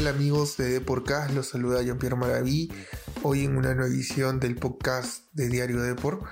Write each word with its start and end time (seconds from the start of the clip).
tal 0.00 0.14
amigos 0.14 0.56
de 0.56 0.70
Deporcast? 0.70 1.34
Los 1.34 1.48
saluda 1.48 1.82
Jean-Pierre 1.82 2.16
Maraví. 2.16 2.72
Hoy 3.22 3.44
en 3.44 3.58
una 3.58 3.74
nueva 3.74 3.92
edición 3.92 4.40
del 4.40 4.56
podcast 4.56 5.24
de 5.32 5.48
Diario 5.48 5.82
Deport. 5.82 6.22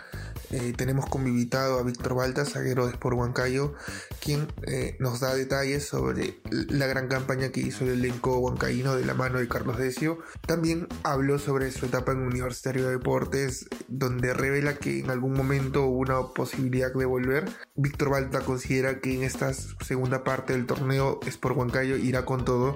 Eh, 0.50 0.72
tenemos 0.76 1.06
como 1.06 1.28
invitado 1.28 1.78
a 1.78 1.82
Víctor 1.82 2.14
Balta, 2.14 2.44
zaguero 2.44 2.86
de 2.86 2.92
Sport 2.92 3.16
Huancayo, 3.16 3.74
quien 4.20 4.48
eh, 4.62 4.96
nos 4.98 5.20
da 5.20 5.34
detalles 5.34 5.86
sobre 5.86 6.40
la 6.50 6.86
gran 6.86 7.08
campaña 7.08 7.50
que 7.50 7.60
hizo 7.60 7.84
el 7.84 7.90
elenco 7.90 8.38
huancaíno 8.38 8.96
de 8.96 9.04
la 9.04 9.14
mano 9.14 9.38
de 9.38 9.48
Carlos 9.48 9.78
Decio. 9.78 10.18
También 10.46 10.88
habló 11.02 11.38
sobre 11.38 11.70
su 11.70 11.86
etapa 11.86 12.12
en 12.12 12.18
Universitario 12.18 12.86
de 12.86 12.92
Deportes, 12.92 13.66
donde 13.88 14.32
revela 14.32 14.76
que 14.76 15.00
en 15.00 15.10
algún 15.10 15.34
momento 15.34 15.84
hubo 15.84 15.98
una 15.98 16.22
posibilidad 16.34 16.92
de 16.92 17.04
volver. 17.04 17.44
Víctor 17.74 18.10
Balta 18.10 18.40
considera 18.40 19.00
que 19.00 19.14
en 19.14 19.22
esta 19.22 19.52
segunda 19.52 20.24
parte 20.24 20.54
del 20.54 20.66
torneo 20.66 21.20
Sport 21.26 21.56
Huancayo 21.56 21.96
irá 21.96 22.24
con 22.24 22.44
todo 22.44 22.74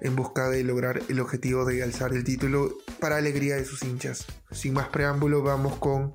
en 0.00 0.16
busca 0.16 0.48
de 0.50 0.64
lograr 0.64 1.02
el 1.08 1.20
objetivo 1.20 1.64
de 1.64 1.82
alzar 1.82 2.12
el 2.12 2.24
título 2.24 2.76
para 3.04 3.18
alegría 3.18 3.56
de 3.56 3.66
sus 3.66 3.82
hinchas. 3.82 4.24
Sin 4.50 4.72
más 4.72 4.88
preámbulo, 4.88 5.42
vamos 5.42 5.76
con 5.76 6.14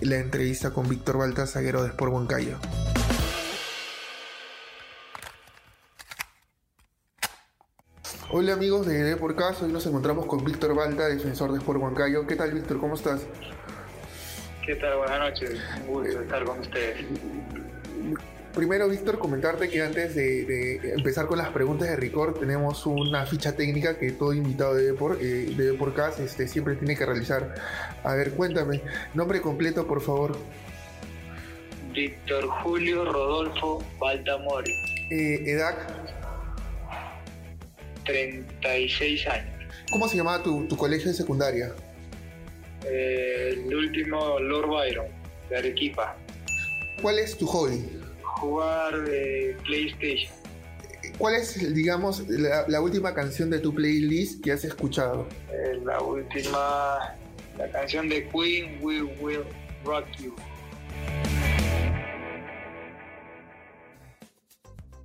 la 0.00 0.16
entrevista 0.16 0.70
con 0.70 0.88
Víctor 0.88 1.18
Balta, 1.18 1.46
zaguero 1.46 1.82
de 1.82 1.90
Sport 1.90 2.10
Huancayo. 2.10 2.56
Hola 8.30 8.54
amigos 8.54 8.86
de 8.86 9.02
D 9.02 9.16
por 9.18 9.36
Caso, 9.36 9.66
hoy 9.66 9.72
nos 9.72 9.84
encontramos 9.84 10.24
con 10.24 10.42
Víctor 10.42 10.74
Balta, 10.74 11.06
defensor 11.06 11.52
de 11.52 11.58
Sport 11.58 11.82
Huancayo. 11.82 12.26
¿Qué 12.26 12.34
tal 12.34 12.54
Víctor? 12.54 12.80
¿Cómo 12.80 12.94
estás? 12.94 13.26
¿Qué 14.64 14.76
tal? 14.76 14.96
Buenas 14.96 15.18
noches, 15.18 15.60
un 15.86 15.86
gusto 15.86 16.18
estar 16.18 16.44
con 16.46 16.60
ustedes. 16.60 17.04
Primero, 18.54 18.86
Víctor, 18.86 19.18
comentarte 19.18 19.70
que 19.70 19.80
antes 19.80 20.14
de, 20.14 20.92
empezar 20.94 21.26
con 21.26 21.38
las 21.38 21.48
preguntas 21.48 21.88
de 21.88 21.96
Record, 21.96 22.38
tenemos 22.38 22.84
una 22.84 23.24
ficha 23.24 23.56
técnica 23.56 23.98
que 23.98 24.12
todo 24.12 24.34
invitado 24.34 24.74
de 24.74 24.84
Deport, 24.84 25.18
eh, 25.22 25.54
de 25.56 26.24
este, 26.24 26.46
siempre 26.46 26.76
tiene 26.76 26.94
que 26.94 27.06
realizar. 27.06 27.54
A 28.04 28.14
ver, 28.14 28.32
cuéntame, 28.32 28.82
nombre 29.14 29.40
completo, 29.40 29.86
por 29.86 30.02
favor. 30.02 30.36
Víctor 31.94 32.46
Julio 32.46 33.10
Rodolfo 33.10 33.82
Baltamori. 33.98 34.72
Eh, 35.10 35.44
¿Edad? 35.46 35.74
36 38.04 39.26
años. 39.28 39.64
¿Cómo 39.90 40.08
se 40.08 40.18
llamaba 40.18 40.42
tu, 40.42 40.68
colegio 40.76 41.08
de 41.10 41.14
secundaria? 41.14 41.72
Eh, 42.84 43.64
el 43.66 43.74
último 43.74 44.38
Lord 44.40 44.68
Byron, 44.68 45.06
de 45.48 45.56
Arequipa. 45.56 46.16
¿Cuál 47.00 47.18
es 47.18 47.36
tu 47.38 47.46
hobby? 47.46 48.01
Jugar 48.42 49.04
de 49.04 49.56
PlayStation. 49.64 50.32
¿Cuál 51.16 51.36
es, 51.36 51.74
digamos, 51.74 52.28
la, 52.28 52.80
última 52.80 53.14
canción 53.14 53.50
de 53.50 53.60
tu 53.60 53.72
playlist 53.72 54.42
que 54.42 54.50
has 54.50 54.64
escuchado? 54.64 55.28
Eh, 55.52 55.80
la 55.84 56.00
última, 56.00 57.14
la 57.56 57.70
canción 57.70 58.08
de 58.08 58.28
Queen, 58.28 58.78
We 58.82 59.02
Will 59.02 59.44
Rock 59.84 60.06
You. 60.18 60.34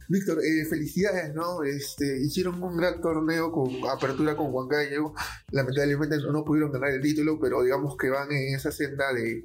Víctor, 0.10 0.40
eh, 0.40 0.66
felicidades, 0.66 1.36
¿no? 1.36 1.64
Este, 1.64 2.20
hicieron 2.24 2.64
un 2.64 2.78
gran 2.78 3.02
torneo 3.02 3.52
con 3.52 3.70
apertura 3.90 4.36
con 4.36 4.52
Juan 4.52 4.70
Gallego. 4.70 5.14
Lamentablemente 5.52 6.18
no, 6.32 6.46
pudieron 6.46 6.72
ganar 6.72 6.92
el 6.92 7.02
título, 7.02 7.38
pero 7.40 7.62
digamos 7.62 7.98
que 7.98 8.10
van 8.10 8.32
en 8.32 8.56
esa 8.56 8.72
senda 8.72 9.14
de, 9.14 9.44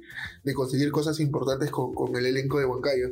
conseguir 0.53 0.89
cosas 0.91 1.19
importantes 1.19 1.69
con, 1.69 1.93
con 1.93 2.15
el 2.15 2.25
elenco 2.25 2.59
de 2.59 2.65
Huancayo. 2.65 3.09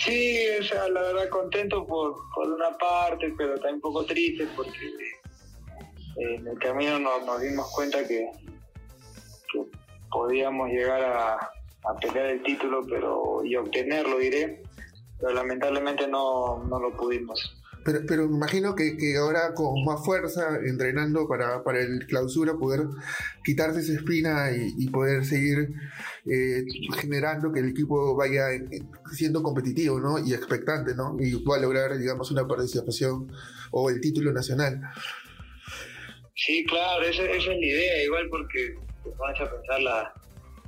Sí, 0.00 0.38
o 0.58 0.62
sea, 0.62 0.88
la 0.88 1.02
verdad 1.02 1.28
contento 1.28 1.86
por, 1.86 2.16
por 2.34 2.48
una 2.48 2.76
parte, 2.78 3.34
pero 3.36 3.54
también 3.54 3.74
un 3.74 3.80
poco 3.82 4.04
triste 4.06 4.48
porque 4.56 4.86
eh, 6.16 6.36
en 6.36 6.46
el 6.48 6.58
camino 6.58 6.98
nos, 6.98 7.40
dimos 7.40 7.70
cuenta 7.74 8.06
que, 8.06 8.30
podíamos 10.10 10.70
llegar 10.70 11.02
a, 11.04 11.34
a, 11.34 11.96
pelear 12.00 12.26
el 12.26 12.42
título 12.42 12.84
pero 12.88 13.44
y 13.44 13.54
obtenerlo, 13.56 14.18
diré, 14.18 14.62
pero 15.20 15.34
lamentablemente 15.34 16.08
no, 16.08 16.64
no 16.64 16.80
lo 16.80 16.96
pudimos. 16.96 17.59
Pero, 17.84 18.00
pero 18.06 18.24
imagino 18.24 18.74
que, 18.74 18.96
que, 18.96 19.16
ahora 19.16 19.54
con 19.54 19.84
más 19.84 20.04
fuerza, 20.04 20.58
entrenando 20.64 21.26
para, 21.26 21.62
para 21.64 21.80
el 21.80 22.06
clausura, 22.06 22.54
poder 22.54 22.80
quitarse 23.44 23.80
esa 23.80 23.94
espina 23.94 24.50
y, 24.52 24.88
poder 24.90 25.24
seguir 25.24 25.70
eh, 26.26 26.64
generando 27.00 27.52
que 27.52 27.60
el 27.60 27.70
equipo 27.70 28.14
vaya 28.16 28.48
siendo 29.12 29.42
competitivo 29.42 30.00
¿no? 30.00 30.18
y 30.18 30.34
expectante 30.34 30.94
¿no? 30.94 31.16
y 31.18 31.36
pueda 31.44 31.62
lograr, 31.62 31.96
digamos, 31.96 32.30
una 32.30 32.46
participación 32.46 33.32
o 33.70 33.88
el 33.88 34.00
título 34.00 34.32
nacional. 34.32 34.80
Sí, 36.34 36.64
claro, 36.66 37.04
esa, 37.04 37.24
es 37.24 37.46
la 37.46 37.54
idea, 37.54 38.04
igual 38.04 38.28
porque 38.30 38.74
vamos 39.18 39.40
a 39.40 39.50
pensar 39.50 39.80
la, 39.80 40.12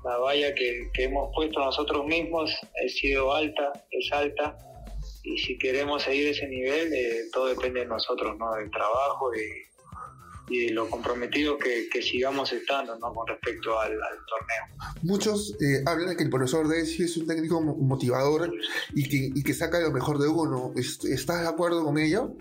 la 0.05 0.17
valla 0.19 0.55
que, 0.55 0.89
que 0.95 1.05
hemos 1.05 1.31
puesto 1.35 1.59
nosotros 1.59 2.07
mismos, 2.07 2.55
ha 2.63 2.89
sido 2.89 3.35
alta, 3.35 3.73
es 3.91 4.13
alta 4.13 4.57
y 5.23 5.39
si 5.39 5.57
queremos 5.57 6.03
seguir 6.03 6.29
ese 6.29 6.49
nivel, 6.49 6.93
eh, 6.93 7.29
todo 7.33 7.47
depende 7.47 7.81
de 7.81 7.87
nosotros, 7.87 8.37
¿no? 8.39 8.55
Del 8.55 8.71
trabajo 8.71 9.31
y 9.35 10.67
de 10.67 10.73
lo 10.73 10.89
comprometido 10.89 11.57
que, 11.57 11.89
sigamos 12.03 12.53
estando, 12.53 12.99
¿no? 12.99 13.13
Con 13.15 13.27
respecto 13.27 13.79
al, 13.79 13.91
torneo. 13.91 14.93
Muchos 15.03 15.57
eh, 15.61 15.83
hablan 15.87 16.11
de 16.11 16.17
que 16.17 16.25
el 16.25 16.31
profesor 16.31 16.67
Desi 16.69 17.05
es 17.05 17.17
un 17.17 17.27
técnico 17.27 17.61
motivador 17.61 18.53
y 18.95 19.09
que, 19.09 19.31
y 19.39 19.43
que 19.43 19.55
saca 19.55 19.81
lo 19.81 19.93
mejor 19.93 20.19
de 20.19 20.29
uno. 20.29 20.73
¿Estás 20.77 21.43
de 21.43 21.49
acuerdo 21.49 21.85
con 21.85 21.99
ello? 21.99 22.35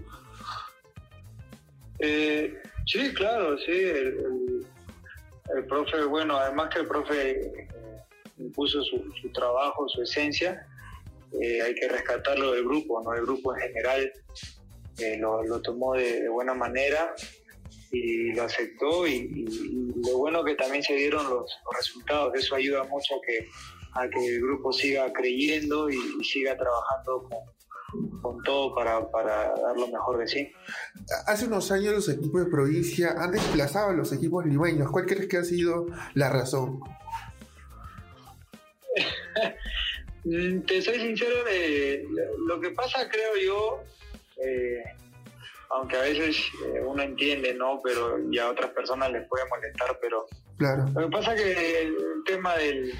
Eh, 2.00 2.58
sí, 2.88 3.14
claro, 3.14 3.58
sí. 3.59 3.72
El, 3.72 5.66
profe, 5.68 6.03
bueno, 6.06 6.38
además 6.38 6.70
que 6.74 6.80
el 6.80 6.88
profe 6.88 7.68
impuso 8.40 8.84
su, 8.84 9.03
su 9.22 9.30
trabajo, 9.31 9.88
su 9.88 10.02
esencia, 10.02 10.66
eh, 11.40 11.62
hay 11.62 11.75
que 11.75 11.88
rescatarlo 11.88 12.52
del 12.52 12.66
grupo, 12.66 13.02
¿no? 13.02 13.14
El 13.14 13.22
grupo 13.22 13.56
en 13.56 13.62
general 13.62 14.12
eh, 15.00 15.18
lo, 15.18 15.62
tomó 15.62 15.94
de, 15.94 16.28
buena 16.28 16.53
manera 16.53 17.14
y 17.92 18.34
lo 18.34 18.44
aceptó 18.44 19.08
y, 19.08 19.46
lo 20.06 20.18
bueno 20.18 20.44
que 20.44 20.56
también 20.56 20.84
se 20.84 20.96
dieron 20.96 21.30
los, 21.30 21.52
resultados, 21.78 22.34
eso 22.36 22.56
ayuda 22.56 22.84
mucho 22.86 23.16
a 23.16 23.22
que, 23.25 23.47
a 23.94 24.09
que 24.09 24.36
el 24.36 24.41
grupo 24.41 24.74
siga 24.74 25.12
creyendo 25.14 25.90
y, 25.90 25.97
siga 26.24 26.58
trabajando 26.58 27.30
con, 28.22 28.41
todo 28.44 28.74
para, 28.74 29.09
para, 29.12 29.50
dar 29.50 29.78
lo 29.78 29.88
mejor 29.88 30.18
de 30.18 30.28
sí. 30.28 30.52
Hace 31.28 31.46
unos 31.46 31.72
años 31.72 31.94
los 31.94 32.09
equipos 32.09 32.44
de 32.44 32.50
provincia 32.50 33.16
han 33.18 33.31
desplazado 33.31 33.90
a 33.90 33.94
los 33.94 34.12
equipos 34.14 34.46
limeños. 34.46 34.90
¿Cuál 34.91 35.06
crees 35.06 35.28
que 35.28 35.38
ha 35.38 35.44
sido 35.44 35.88
la 36.14 36.30
razón? 36.30 36.80
Mm, 40.24 40.62
te 40.62 40.82
soy 40.82 41.00
sincero, 41.00 41.44
de, 41.46 42.06
lo 42.48 42.59
que 42.59 42.72
pasa 42.72 43.09
creo 43.09 43.36
yo, 43.44 43.84
eh, 44.44 44.84
aunque 45.72 45.96
a 45.96 46.02
veces 46.02 46.38
eh, 46.66 46.82
uno 46.86 47.02
entiende, 47.02 47.54
¿no? 47.54 47.80
Pero 47.84 48.20
y 48.32 48.38
a 48.38 48.50
otras 48.50 48.72
personas 48.72 49.12
les 49.12 49.28
puede 49.28 49.46
molestar, 49.48 49.98
pero 50.02 50.28
claro. 50.58 50.86
lo 50.94 51.06
que 51.06 51.12
pasa 51.12 51.36
que 51.36 51.82
el, 51.82 51.96
tema 52.26 52.56
del 52.56 52.94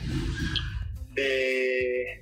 de 1.14 2.22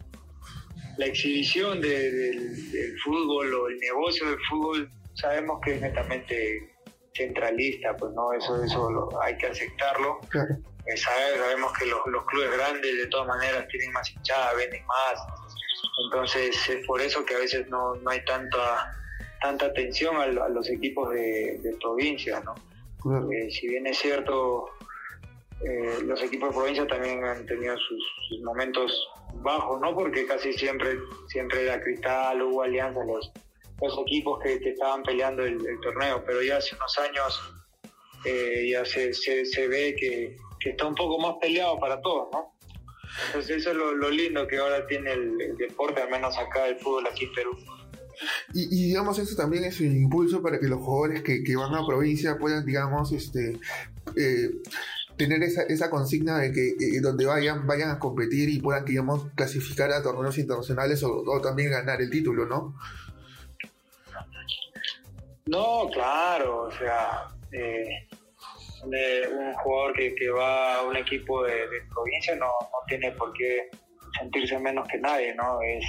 la 0.97 1.05
exhibición 1.05 1.79
del, 1.79 2.55
fútbol 3.03 3.53
o 3.53 3.67
el 3.69 3.79
negocio 3.79 4.29
del 4.29 4.39
fútbol 4.49 4.91
sabemos 5.13 5.61
que 5.63 5.75
es 5.75 5.81
netamente 5.81 6.73
centralista, 7.13 7.95
pues 7.95 8.11
no, 8.13 8.33
eso, 8.33 8.61
eso 8.63 9.21
hay 9.21 9.37
que 9.37 9.47
aceptarlo. 9.47 10.19
Claro. 10.29 10.57
Eh, 10.89 10.97
sabemos 10.97 11.71
que 11.77 11.85
los, 11.85 12.25
clubes 12.25 12.51
grandes 12.51 12.97
de 12.97 13.07
todas 13.07 13.27
maneras 13.27 13.67
tienen 13.67 13.91
más 13.91 14.09
hinchada, 14.09 14.53
venden 14.53 14.83
más, 14.87 15.19
entonces 16.05 16.69
es 16.69 16.85
por 16.87 16.99
eso 16.99 17.23
que 17.25 17.35
a 17.35 17.39
veces 17.39 17.67
no, 17.67 17.93
hay 18.07 18.23
tanta 18.25 18.95
tanta 19.41 19.67
atención 19.67 20.17
a, 20.17 20.27
los 20.27 20.69
equipos 20.69 21.11
de, 21.11 21.77
provincia, 21.79 22.41
¿no? 22.41 22.55
Eh, 23.31 23.49
si 23.51 23.69
bien 23.69 23.87
es 23.87 23.97
cierto, 23.99 24.65
eh, 25.63 25.99
los 26.03 26.21
equipos 26.21 26.49
de 26.49 26.55
provincia 26.55 26.87
también 26.87 27.23
han 27.23 27.45
tenido 27.45 27.77
sus, 27.77 28.41
momentos 28.43 29.07
bajos, 29.35 29.79
¿no? 29.79 29.95
Porque 29.95 30.25
casi 30.25 30.51
siempre, 30.53 30.97
siempre 31.27 31.63
era 31.63 31.81
Cristal, 31.81 32.41
hubo 32.41 32.63
Alianza, 32.63 33.05
los, 33.05 33.31
los 33.81 33.99
equipos 33.99 34.41
que, 34.43 34.55
estaban 34.55 35.03
peleando 35.03 35.45
el, 35.45 35.63
torneo, 35.81 36.21
pero 36.25 36.41
ya 36.41 36.57
hace 36.57 36.75
unos 36.75 36.97
años 36.97 37.53
ya 38.69 38.83
se, 38.83 39.13
se 39.13 39.67
ve 39.69 39.95
que, 39.97 40.35
que 40.59 40.71
está 40.71 40.85
un 40.85 40.95
poco 40.95 41.19
más 41.19 41.35
peleado 41.41 41.79
para 41.79 42.01
todos, 42.01 42.29
¿no? 42.31 42.53
Entonces 43.27 43.57
eso 43.57 43.71
es 43.71 43.77
lo, 43.77 44.09
lindo 44.09 44.47
que 44.47 44.57
ahora 44.57 44.85
tiene 44.87 45.11
el, 45.11 45.57
deporte, 45.57 46.01
al 46.01 46.09
menos 46.09 46.37
acá 46.37 46.67
el 46.67 46.77
fútbol 46.77 47.07
aquí 47.07 47.25
en 47.25 47.33
Perú. 47.33 47.57
Y, 48.53 48.87
digamos, 48.87 49.17
eso 49.17 49.35
también 49.35 49.63
es 49.63 49.79
un 49.79 49.95
impulso 49.95 50.41
para 50.41 50.59
que 50.59 50.67
los 50.67 50.79
jugadores 50.79 51.23
que, 51.23 51.55
van 51.55 51.73
a 51.73 51.85
provincia 51.85 52.37
puedan, 52.37 52.65
digamos, 52.65 53.13
este, 53.13 53.57
eh, 54.15 54.51
tener 55.15 55.41
esa, 55.41 55.63
esa, 55.63 55.89
consigna 55.89 56.37
de 56.39 56.51
que 56.51 56.69
eh, 56.69 56.99
donde 57.01 57.25
vayan, 57.25 57.65
vayan 57.65 57.91
a 57.91 57.99
competir 57.99 58.49
y 58.49 58.59
puedan, 58.59 58.83
digamos, 58.83 59.27
clasificar 59.35 59.91
a 59.91 60.03
torneos 60.03 60.37
internacionales 60.37 61.01
o, 61.03 61.41
también 61.41 61.71
ganar 61.71 62.01
el 62.01 62.09
título, 62.09 62.45
¿no? 62.45 62.75
No, 65.45 65.89
claro, 65.91 66.63
o 66.63 66.71
sea, 66.71 67.29
eh, 67.53 68.08
un 68.83 69.53
jugador 69.55 69.93
que, 69.93 70.15
que, 70.15 70.29
va 70.29 70.75
a 70.75 70.83
un 70.83 70.95
equipo 70.95 71.43
de, 71.43 71.53
provincia 71.93 72.35
no, 72.35 72.45
no, 72.45 72.77
tiene 72.87 73.11
por 73.11 73.33
qué 73.33 73.69
sentirse 74.17 74.57
menos 74.59 74.87
que 74.87 74.97
nadie, 74.97 75.33
¿no? 75.35 75.61
Es, 75.61 75.85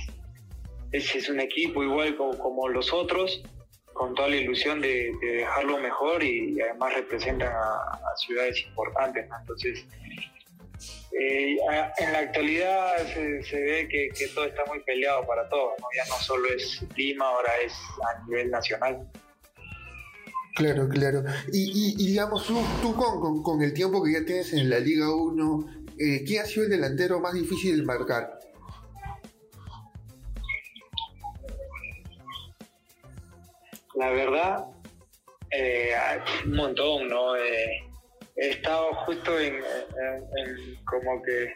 es, 0.92 1.14
es 1.14 1.28
un 1.28 1.40
equipo 1.40 1.82
igual 1.82 2.16
como, 2.16 2.68
los 2.68 2.92
otros, 2.92 3.42
con 3.92 4.14
toda 4.14 4.28
la 4.28 4.36
ilusión 4.36 4.80
de, 4.80 5.12
de 5.20 5.32
dejarlo 5.32 5.78
mejor 5.78 6.22
y, 6.22 6.60
además 6.60 6.94
representan 6.94 7.52
a, 7.52 8.16
ciudades 8.16 8.62
importantes. 8.66 9.28
Entonces, 9.40 9.86
eh, 11.12 11.56
en 11.98 12.12
la 12.12 12.18
actualidad 12.18 12.96
se, 13.06 13.42
se 13.42 13.60
ve 13.60 13.88
que, 13.88 14.28
todo 14.34 14.46
está 14.46 14.64
muy 14.66 14.80
peleado 14.80 15.26
para 15.26 15.48
todos, 15.48 15.74
ya 15.96 16.04
no 16.08 16.16
solo 16.16 16.48
es 16.48 16.82
Lima, 16.96 17.26
ahora 17.26 17.52
es 17.64 17.72
a 18.08 18.24
nivel 18.26 18.50
nacional. 18.50 19.06
Claro, 20.60 20.90
claro. 20.90 21.24
Y, 21.50 21.94
y, 21.98 22.06
digamos, 22.08 22.46
tú, 22.46 22.60
tú 22.82 22.94
con, 22.94 23.42
con, 23.42 23.62
el 23.62 23.72
tiempo 23.72 24.04
que 24.04 24.12
ya 24.12 24.24
tienes 24.26 24.52
en 24.52 24.68
la 24.68 24.78
Liga 24.78 25.10
1, 25.10 25.84
eh, 25.98 26.22
¿quién 26.26 26.42
ha 26.42 26.44
sido 26.44 26.64
el 26.64 26.70
delantero 26.72 27.18
más 27.18 27.32
difícil 27.32 27.78
de 27.78 27.82
marcar? 27.82 28.38
La 33.94 34.10
verdad, 34.10 34.66
eh, 35.50 35.94
un 36.44 36.56
montón, 36.56 37.08
¿no? 37.08 37.36
Eh, 37.36 37.82
he 38.36 38.50
estado 38.50 38.92
justo 39.06 39.40
en, 39.40 39.54
como 40.84 41.22
que 41.22 41.54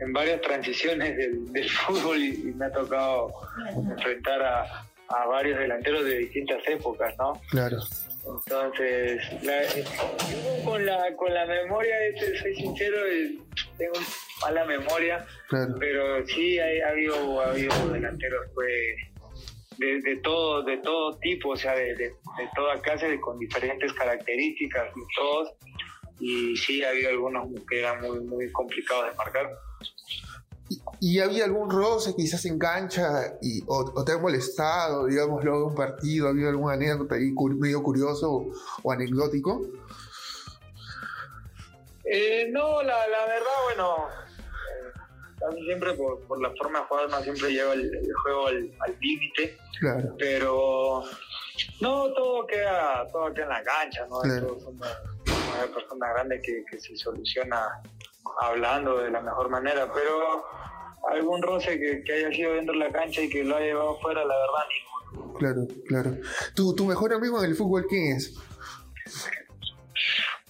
en 0.00 0.12
varias 0.12 0.42
transiciones 0.42 1.16
del, 1.16 1.70
fútbol 1.86 2.18
y, 2.18 2.52
me 2.54 2.66
ha 2.66 2.70
tocado 2.70 3.32
enfrentar 3.74 4.42
a, 4.42 4.84
a 5.08 5.26
varios 5.26 5.58
delanteros 5.58 6.04
de 6.04 6.18
distintas 6.18 6.60
épocas, 6.68 7.14
¿no? 7.16 7.40
Claro. 7.48 7.78
Entonces, 8.24 9.20
con, 10.64 10.86
la, 10.86 11.16
con 11.16 11.34
la 11.34 11.44
memoria, 11.44 12.06
este, 12.06 12.38
soy 12.38 12.54
sincero, 12.54 12.98
tengo 13.76 13.94
mala 14.40 14.64
memoria, 14.64 15.26
pero 15.80 16.24
sí 16.26 16.58
ha, 16.58 16.88
habido, 16.88 17.40
ha 17.40 17.50
habido 17.50 17.88
delanteros 17.88 18.46
pues, 18.54 18.68
de, 19.78 20.00
de, 20.02 20.16
todo 20.22 20.62
de 20.62 20.76
todo 20.78 21.18
tipo, 21.18 21.50
o 21.50 21.56
sea, 21.56 21.74
de, 21.74 21.96
de, 21.96 22.12
toda 22.54 22.80
clase, 22.80 23.20
con 23.20 23.38
diferentes 23.38 23.92
características 23.94 24.90
y 24.96 25.14
todos. 25.16 25.52
Y 26.20 26.56
sí, 26.56 26.84
ha 26.84 26.90
habido 26.90 27.10
algunos 27.10 27.48
que 27.68 27.80
eran 27.80 28.00
muy, 28.02 28.20
muy 28.20 28.52
complicados 28.52 29.10
de 29.10 29.16
marcar. 29.16 29.50
¿Y 31.04 31.18
había 31.18 31.46
algún 31.46 31.68
roce 31.68 32.14
quizás 32.14 32.44
en 32.44 32.60
cancha 32.60 33.36
y, 33.42 33.60
o, 33.66 34.04
te 34.04 34.12
ha 34.12 34.18
molestado, 34.18 35.06
digamos, 35.06 35.42
luego 35.42 35.58
de 35.58 35.64
un 35.64 35.74
partido? 35.74 36.28
¿Ha 36.28 36.30
habido 36.30 36.50
alguna 36.50 36.74
anécdota 36.74 37.16
ahí 37.16 37.32
medio 37.58 37.82
curioso 37.82 38.52
o, 38.84 38.92
anecdótico? 38.92 39.62
Eh, 42.04 42.48
no, 42.52 42.84
la, 42.84 43.08
la, 43.08 43.26
verdad, 43.26 43.50
bueno, 43.64 43.96
eh, 45.50 45.64
siempre 45.64 45.92
por, 45.94 46.20
por, 46.20 46.40
la 46.40 46.52
forma 46.54 46.78
de 46.78 46.84
jugar 46.84 47.10
no 47.10 47.20
siempre 47.20 47.50
lleva 47.50 47.72
el, 47.72 47.90
juego 48.22 48.46
al 48.46 48.96
límite. 49.00 49.58
Claro. 49.80 50.14
Pero 50.20 51.02
no, 51.80 52.12
todo 52.12 52.46
queda, 52.46 53.08
todo 53.10 53.34
queda 53.34 53.42
en 53.42 53.48
la 53.48 53.64
cancha, 53.64 54.06
¿no? 54.08 54.20
Claro. 54.20 54.56
Somos, 54.60 54.86
personas 55.74 56.10
grandes 56.14 56.42
que, 56.44 56.64
que 56.70 56.78
se 56.78 56.96
soluciona 56.96 57.82
hablando 58.40 58.98
de 58.98 59.10
la 59.10 59.20
mejor 59.20 59.50
manera, 59.50 59.92
pero 59.92 60.44
algún 61.10 61.42
roce 61.42 61.78
que, 61.78 62.12
haya 62.12 62.30
sido 62.30 62.54
dentro 62.54 62.74
de 62.74 62.80
la 62.80 62.92
cancha 62.92 63.22
y 63.22 63.28
que 63.28 63.44
lo 63.44 63.56
haya 63.56 63.66
llevado 63.66 63.98
fuera, 64.00 64.24
la 64.24 64.34
verdad, 64.34 64.64
ninguno. 65.14 65.38
Claro, 65.38 65.66
claro. 65.86 66.16
¿Tu, 66.54 66.74
¿Tu 66.74 66.84
mejor 66.84 67.12
amigo 67.12 67.42
en 67.42 67.50
el 67.50 67.56
fútbol 67.56 67.86
quién 67.88 68.16
es? 68.16 68.34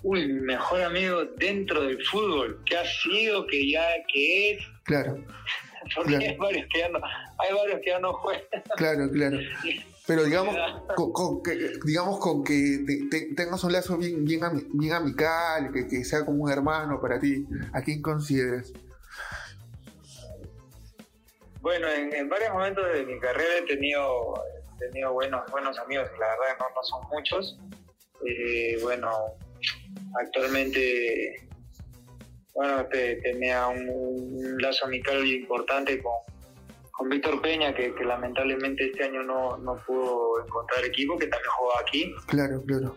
Uy, 0.03 0.27
mi 0.27 0.41
mejor 0.41 0.83
amigo 0.83 1.25
dentro 1.39 1.83
del 1.83 2.05
fútbol, 2.05 2.61
que 2.67 2.77
ha 2.77 2.85
sido, 2.85 3.47
que 3.47 3.71
ya, 3.71 3.87
que 4.13 4.53
es. 4.53 4.63
Claro. 4.85 5.25
Porque 5.95 6.17
Hay, 6.17 6.37
varios 6.37 6.67
que 6.73 6.79
ya 6.79 6.89
no, 6.89 6.99
hay 7.39 7.55
varios 7.55 7.81
que 7.81 7.91
ya 7.91 7.99
no 7.99 8.13
juegan. 8.15 8.43
Claro, 8.77 9.11
claro. 9.11 9.39
Pero 10.07 10.25
digamos, 10.25 10.57
con, 10.97 11.43
que, 11.43 11.73
digamos 11.85 12.19
con 12.19 12.43
que 12.43 12.85
tengas 13.37 13.63
un 13.63 13.73
lazo 13.73 13.97
bien, 13.97 14.25
bien, 14.25 14.41
bien 14.73 14.93
amical, 14.93 15.73
que, 15.73 15.87
que 15.87 16.05
sea 16.05 16.25
como 16.25 16.43
un 16.43 16.51
hermano 16.51 17.01
para 17.01 17.21
ti, 17.21 17.47
¿a 17.73 17.83
quién 17.83 18.03
consideras? 18.03 18.73
Bueno, 21.63 21.87
en, 21.89 22.29
varios 22.29 22.53
momentos 22.53 22.85
de 22.93 23.07
mi 23.07 23.21
carrera 23.21 23.59
he 23.59 23.63
tenido, 23.63 24.35
tenido 24.79 25.13
buenos, 25.13 25.49
buenos 25.53 25.79
amigos, 25.79 26.09
la 26.19 26.27
verdad 26.27 26.57
no, 26.59 26.67
no 26.75 26.83
son 26.83 27.09
muchos. 27.09 27.59
Eh, 28.27 28.79
bueno, 28.83 29.11
actualmente 30.21 31.49
bueno, 32.55 32.85
tenía 32.91 33.69
un, 33.69 34.57
lazo 34.59 34.87
amical 34.87 35.25
importante 35.25 36.03
con, 36.03 36.15
con 36.91 37.09
Víctor 37.09 37.41
Peña, 37.41 37.73
que, 37.73 37.95
lamentablemente 38.05 38.87
este 38.87 39.05
año 39.05 39.23
no, 39.23 39.57
no 39.59 39.77
pudo 39.87 40.45
encontrar 40.45 40.85
equipo, 40.85 41.17
que 41.17 41.29
también 41.29 41.51
jugaba 41.53 41.81
aquí. 41.81 42.13
Claro, 42.27 42.61
claro. 42.67 42.97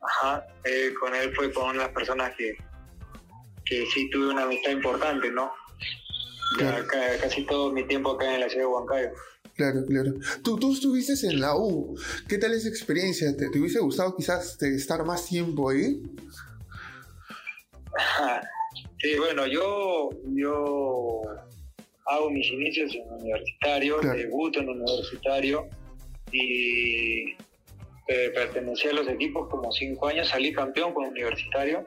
Ajá, 0.00 0.46
eh, 0.62 0.94
con 1.00 1.16
él 1.16 1.34
fue 1.34 1.52
con 1.52 1.76
las 1.76 1.88
personas 1.88 2.32
que, 2.36 2.56
que 3.64 3.84
sí 3.86 4.08
tuve 4.10 4.30
una 4.30 4.44
amistad 4.44 4.70
importante, 4.70 5.32
¿no? 5.32 5.52
Casi 7.20 7.44
todo 7.46 7.72
mi 7.72 7.86
tiempo 7.86 8.12
acá 8.12 8.34
en 8.34 8.40
la 8.40 8.48
ciudad 8.48 8.64
de 8.64 8.72
Huancayo. 8.72 9.10
Claro, 9.54 9.84
claro. 9.86 10.12
Tú, 10.44 10.56
tú 10.56 10.72
estuviste 10.72 11.14
en 11.26 11.40
la 11.40 11.56
U. 11.56 11.98
¿Qué 12.28 12.38
tal 12.38 12.52
esa 12.52 12.68
experiencia? 12.68 13.36
¿Te, 13.36 13.48
hubiese 13.58 13.80
gustado 13.80 14.14
quizás 14.14 14.62
estar 14.62 15.04
más 15.04 15.26
tiempo 15.26 15.70
ahí? 15.70 16.00
sí, 18.98 19.18
bueno, 19.18 19.46
yo, 19.46 20.10
yo 20.34 21.22
hago 22.06 22.30
mis 22.30 22.46
inicios 22.52 22.94
en 22.94 23.12
universitario, 23.12 23.98
debuto 24.00 24.60
en 24.60 24.68
universitario 24.68 25.68
y 26.30 27.32
eh, 28.06 28.30
pertenecí 28.34 28.88
a 28.88 28.92
los 28.92 29.08
equipos 29.08 29.48
como 29.48 29.70
cinco 29.72 30.06
años, 30.06 30.28
salí 30.28 30.52
campeón 30.52 30.94
con 30.94 31.06
universitario, 31.06 31.84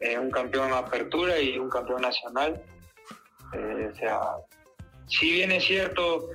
eh, 0.00 0.18
un 0.18 0.30
campeón 0.30 0.68
en 0.68 0.74
apertura 0.74 1.38
y 1.40 1.58
un 1.58 1.68
campeón 1.68 2.02
nacional. 2.02 2.60
Eh, 3.54 3.90
o 3.92 3.96
sea, 3.96 4.20
si 5.06 5.32
bien 5.32 5.52
es 5.52 5.64
cierto, 5.64 6.28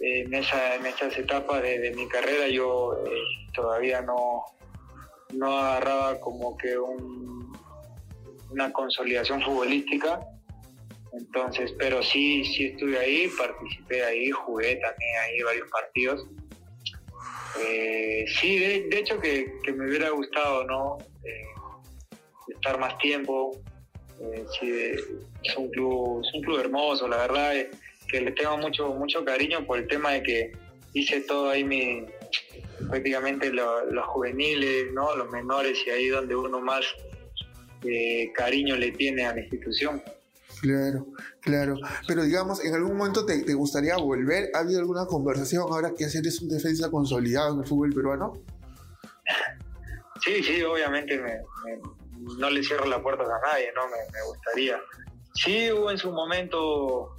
en, 0.00 0.34
esa, 0.34 0.76
en 0.76 0.86
esas 0.86 1.16
etapas 1.16 1.62
de, 1.62 1.92
mi 1.94 2.08
carrera 2.08 2.48
yo 2.48 2.96
eh, 3.06 3.10
todavía 3.52 4.02
no, 4.02 4.44
no 5.34 5.58
agarraba 5.58 6.20
como 6.20 6.56
que 6.56 6.76
una 6.78 8.72
consolidación 8.72 9.42
futbolística. 9.42 10.20
Entonces, 11.12 11.72
pero 11.78 12.02
sí, 12.02 12.44
sí 12.44 12.66
estuve 12.66 12.98
ahí, 12.98 13.28
participé 13.38 14.04
ahí, 14.04 14.30
jugué 14.30 14.76
también 14.76 15.16
ahí 15.22 15.42
varios 15.42 15.70
partidos. 15.70 16.26
Eh, 17.60 18.24
sí, 18.40 18.58
de, 18.58 18.98
hecho 18.98 19.20
que, 19.20 19.46
me 19.76 19.88
hubiera 19.88 20.10
gustado, 20.10 20.64
¿no? 20.64 20.98
estar 22.48 22.78
más 22.78 22.98
tiempo, 22.98 23.52
eh, 24.20 24.96
es 25.42 25.56
un 25.56 25.68
club, 25.70 26.22
es 26.24 26.34
un 26.34 26.42
club 26.42 26.60
hermoso, 26.60 27.08
la 27.08 27.18
verdad 27.18 27.52
que 28.08 28.20
le 28.20 28.32
tengo 28.32 28.56
mucho, 28.58 28.88
mucho 28.94 29.24
cariño 29.24 29.66
por 29.66 29.78
el 29.78 29.88
tema 29.88 30.12
de 30.12 30.22
que 30.22 30.52
hice 30.92 31.20
todo 31.22 31.50
ahí 31.50 31.64
mi 31.64 32.04
prácticamente 32.88 33.50
los 33.52 34.06
juveniles, 34.06 34.92
¿no? 34.92 35.14
los 35.16 35.30
menores 35.30 35.78
y 35.86 35.90
ahí 35.90 36.08
donde 36.08 36.36
uno 36.36 36.60
más 36.60 36.84
eh, 37.82 38.32
cariño 38.34 38.76
le 38.76 38.92
tiene 38.92 39.24
a 39.26 39.34
la 39.34 39.40
institución. 39.40 40.02
Claro, 40.60 41.06
claro. 41.40 41.76
Pero 42.06 42.22
digamos, 42.22 42.64
¿en 42.64 42.74
algún 42.74 42.96
momento 42.96 43.26
te, 43.26 43.52
gustaría 43.54 43.96
volver? 43.96 44.50
¿Ha 44.54 44.60
habido 44.60 44.80
alguna 44.80 45.06
conversación 45.06 45.62
ahora 45.62 45.92
que 45.96 46.04
hacer 46.06 46.26
es 46.26 46.40
un 46.40 46.48
defensa 46.48 46.90
consolidado 46.90 47.54
en 47.54 47.60
el 47.60 47.66
fútbol 47.66 47.92
peruano? 47.92 48.32
Sí, 50.24 50.42
sí, 50.42 50.62
obviamente 50.62 51.18
me, 51.18 51.32
no 52.38 52.50
le 52.50 52.62
cierro 52.62 52.86
las 52.86 53.00
puertas 53.00 53.28
a 53.28 53.46
nadie, 53.46 53.72
¿no? 53.74 53.82
Me, 53.88 54.22
gustaría. 54.26 54.80
Sí 55.34 55.70
hubo 55.72 55.90
en 55.90 55.98
su 55.98 56.10
momento 56.12 57.14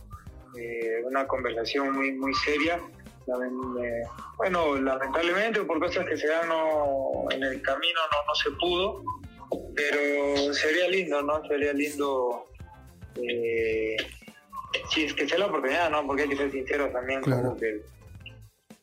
eh, 0.58 1.04
una 1.06 1.28
conversación 1.28 1.92
muy, 1.92 2.14
muy 2.14 2.34
seria. 2.34 2.80
bueno, 4.38 4.76
lamentablemente 4.76 5.62
por 5.64 5.80
cosas 5.80 6.06
que 6.06 6.18
se 6.18 6.28
dan 6.28 6.50
en 7.32 7.44
el 7.44 7.62
camino 7.62 8.00
no, 8.12 8.26
no 8.28 8.36
se 8.36 8.52
pudo, 8.52 9.04
pero 9.76 10.54
sería 10.54 10.88
lindo, 10.88 11.22
¿no? 11.22 11.46
Sería 11.48 11.74
lindo 11.74 12.46
eh, 13.16 13.98
si 14.90 15.06
es 15.06 15.14
que 15.14 15.28
sea 15.28 15.40
la 15.40 15.48
oportunidad, 15.48 15.90
¿no? 15.90 16.06
Porque 16.06 16.24
hay 16.24 16.30
que 16.30 16.38
ser 16.38 16.52
sinceros 16.52 16.92
también, 16.92 17.22
como 17.22 17.56
que, 17.58 17.82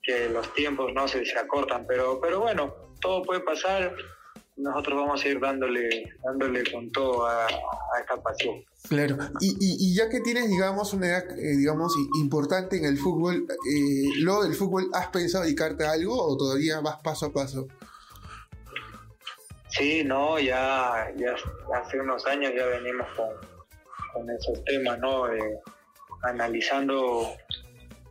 que 0.03 0.29
los 0.29 0.53
tiempos 0.55 0.93
no 0.93 1.09
se, 1.09 1.25
se 1.25 1.39
acortan, 1.39 1.87
pero, 1.87 2.21
pero 2.21 2.41
bueno, 2.41 2.75
todo 3.01 3.23
puede 3.23 3.41
pasar 3.41 3.95
nosotros 4.57 5.01
vamos 5.01 5.25
a 5.25 5.29
ir 5.29 5.41
dándole, 5.41 6.13
dándole 6.23 6.71
con 6.71 6.91
todo 6.93 7.27
a, 7.27 7.47
esta 8.01 8.23
pasión. 8.23 8.63
Claro, 8.89 9.17
y, 9.41 9.57
y, 9.59 9.95
ya 9.95 10.09
que 10.09 10.21
tienes, 10.21 10.49
digamos, 10.49 10.93
una 10.93 11.07
edad, 11.07 11.39
eh, 11.39 11.57
digamos, 11.57 11.95
importante 12.21 12.77
en 12.77 12.85
el 12.85 12.99
fútbol, 12.99 13.47
eh, 13.71 14.11
luego 14.19 14.43
del 14.45 14.55
fútbol, 14.55 14.91
¿has 14.93 15.09
pensado 15.09 15.45
dedicarte 15.45 15.87
a 15.87 15.93
algo 15.93 16.15
o 16.15 16.37
todavía 16.37 16.81
vas 16.81 17.01
paso 17.03 17.27
a 17.27 17.33
paso? 17.33 17.69
Sí, 19.69 20.05
no, 20.05 20.39
ya, 20.39 21.13
ya 21.17 21.35
hace 21.75 21.99
unos 21.99 22.27
años 22.27 22.53
ya 22.55 22.67
venimos 22.67 23.07
con, 23.17 23.29
con 24.13 24.31
esos 24.31 24.63
temas, 24.65 24.99
¿no? 24.99 25.25
analizando 26.23 27.35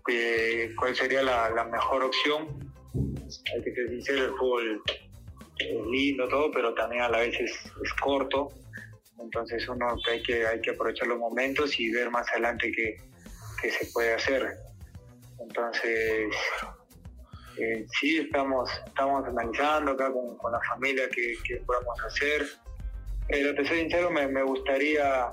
eh, 0.10 0.74
cuál 0.78 0.96
sería 0.96 1.22
la, 1.24 1.64
mejor 1.72 2.04
opción. 2.04 2.72
Hay 3.54 3.64
que 3.64 3.74
ser 3.74 3.90
sincero, 3.90 4.26
el 4.26 4.32
fútbol 4.32 4.82
es 5.70 5.86
lindo 5.88 6.28
todo, 6.28 6.52
pero 6.52 6.74
también 6.74 7.04
a 7.04 7.10
la 7.10 7.20
vez 7.20 7.40
es, 7.40 7.94
corto. 8.02 8.50
Entonces 9.20 9.68
uno 9.68 9.96
hay 10.10 10.24
que, 10.24 10.46
hay 10.46 10.62
que 10.62 10.72
aprovechar 10.72 11.08
los 11.08 11.20
momentos 11.20 11.80
y 11.80 11.92
ver 11.92 12.10
más 12.10 12.28
adelante 12.32 12.72
qué, 12.72 12.98
se 13.72 13.86
puede 13.94 14.14
hacer. 14.14 14.58
Entonces, 15.40 16.36
eh, 17.58 17.86
sí, 18.00 18.18
estamos, 18.18 18.70
estamos 18.88 19.28
analizando 19.28 19.92
acá 19.92 20.12
con, 20.12 20.52
la 20.52 20.60
familia 20.62 21.08
qué, 21.10 21.58
podemos 21.66 22.04
hacer. 22.06 22.46
Pero 23.28 23.54
te 23.56 23.66
soy 23.66 23.82
sincero, 23.82 24.10
me, 24.10 24.28
me 24.28 24.44
gustaría 24.44 25.32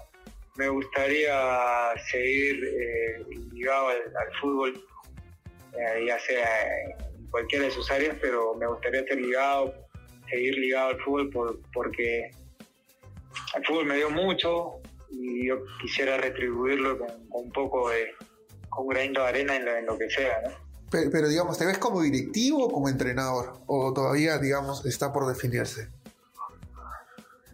me 0.58 0.68
gustaría 0.68 1.94
seguir 2.10 2.64
eh, 2.64 3.24
ligado 3.52 3.88
al, 3.88 4.32
fútbol, 4.40 4.84
eh, 5.72 6.04
ya 6.04 6.18
sea 6.18 6.84
en 7.16 7.30
cualquiera 7.30 7.66
de 7.66 7.70
sus 7.70 7.88
áreas, 7.92 8.16
pero 8.20 8.54
me 8.56 8.66
gustaría 8.66 9.04
ser 9.04 9.20
ligado, 9.20 9.72
seguir 10.28 10.56
ligado 10.58 10.90
al 10.90 11.00
fútbol 11.00 11.30
por, 11.30 11.58
porque 11.72 12.30
el 13.56 13.66
fútbol 13.66 13.86
me 13.86 13.96
dio 13.96 14.10
mucho 14.10 14.80
y 15.10 15.46
yo 15.48 15.56
quisiera 15.80 16.16
retribuirlo 16.16 16.98
con, 16.98 17.08
un 17.30 17.50
poco 17.52 17.90
de, 17.90 18.14
con 18.68 18.86
un 18.86 18.90
granito 18.90 19.22
de 19.22 19.28
arena 19.28 19.56
en 19.56 19.86
lo, 19.86 19.98
que 19.98 20.10
sea, 20.10 20.42
¿no? 20.42 20.50
Pero, 20.90 21.10
pero, 21.10 21.28
digamos, 21.28 21.58
¿te 21.58 21.66
ves 21.66 21.78
como 21.78 22.00
directivo 22.00 22.64
o 22.64 22.70
como 22.70 22.88
entrenador? 22.88 23.60
¿O 23.66 23.92
todavía, 23.92 24.38
digamos, 24.38 24.86
está 24.86 25.12
por 25.12 25.26
definirse? 25.26 25.88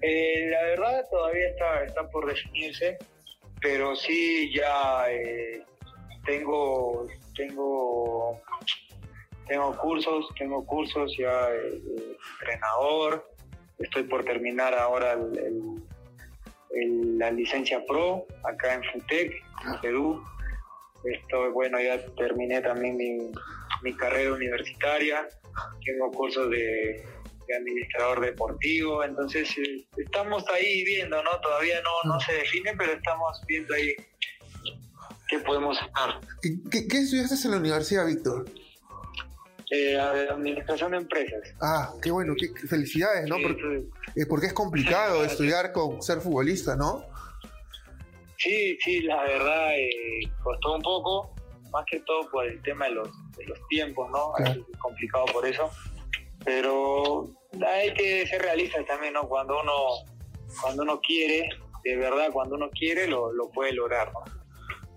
Eh, 0.07 0.51
la 0.51 0.63
verdad 0.65 1.07
todavía 1.11 1.49
está, 1.49 1.85
está 1.85 2.11
por 2.11 2.27
definirse, 2.27 2.99
pero 3.61 3.97
sí 3.97 4.53
ya 4.55 5.11
eh, 5.11 5.65
tengo, 6.27 7.07
tengo, 7.35 8.39
tengo 9.47 9.77
cursos, 9.77 10.27
tengo 10.39 10.65
cursos 10.65 11.15
ya 11.19 11.51
eh, 11.51 12.17
entrenador, 12.41 13.27
estoy 13.79 14.05
por 14.05 14.25
terminar 14.25 14.75
ahora 14.75 15.19
la 17.17 17.31
licencia 17.31 17.85
pro 17.87 18.27
acá 18.43 18.75
en 18.75 18.83
FUTEC, 18.85 19.33
en 19.67 19.81
Perú. 19.81 20.25
Estoy, 21.05 21.51
bueno, 21.53 21.79
ya 21.81 22.05
terminé 22.17 22.63
también 22.63 22.97
mi, 22.97 23.31
mi 23.83 23.95
carrera 23.95 24.33
universitaria, 24.33 25.29
tengo 25.85 26.11
cursos 26.11 26.51
de 26.51 27.05
administrador 27.55 28.21
deportivo, 28.23 29.05
entonces 29.05 29.51
eh, 29.59 29.85
estamos 29.99 30.45
ahí 30.49 30.83
viendo, 30.85 31.23
¿no? 31.23 31.31
Todavía 31.43 31.81
no, 31.83 32.11
no 32.11 32.19
se 32.21 32.33
define, 32.33 32.75
pero 32.79 32.93
estamos 32.93 33.39
viendo 33.47 33.75
ahí 33.75 33.95
qué 35.29 35.39
podemos 35.41 35.79
hacer. 35.79 36.15
¿Qué, 36.71 36.89
qué 36.89 36.99
estudiaste 36.99 37.35
en 37.45 37.51
la 37.51 37.59
universidad, 37.59 38.07
Víctor? 38.07 38.47
Eh, 39.71 39.99
administración 39.99 40.93
de 40.93 40.99
empresas. 40.99 41.55
Ah, 41.61 41.93
qué 42.03 42.11
bueno, 42.11 42.35
qué 42.37 42.49
felicidades, 42.67 43.29
¿no? 43.29 43.37
porque, 43.43 43.87
eh, 44.15 44.27
porque, 44.29 44.47
es 44.47 44.53
complicado 44.53 45.25
estudiar 45.25 45.73
con 45.73 46.03
ser 46.03 46.21
futbolista, 46.21 46.77
¿no? 46.77 47.05
Sí, 48.37 48.77
sí, 48.83 49.01
la 49.03 49.23
verdad 49.23 49.71
costó 50.43 50.75
un 50.75 50.83
poco, 50.83 51.35
más 51.73 51.85
que 51.91 52.01
todo 52.01 52.29
por 52.31 52.47
el 52.47 52.61
tema 52.63 52.87
de 52.87 52.93
los, 52.93 53.09
de 53.37 53.47
los 53.47 53.59
tiempos, 53.69 54.11
¿no? 54.11 54.37
Es 54.45 54.59
complicado 54.79 55.25
por 55.33 55.47
eso 55.47 55.71
pero 56.45 57.31
hay 57.67 57.93
que 57.95 58.27
ser 58.27 58.43
realistas 58.43 58.85
también, 58.87 59.15
¿no? 59.15 59.27
Cuando 59.27 59.61
uno, 59.61 59.73
cuando 60.61 60.83
uno 60.83 61.01
quiere, 61.01 61.49
de 61.83 61.97
verdad, 61.97 62.31
cuando 62.33 62.57
uno 62.57 62.71
quiere, 62.71 63.07
lo, 63.07 63.33
lo 63.33 63.51
puede 63.51 63.73
lograr, 63.73 64.13
¿no? 64.13 64.44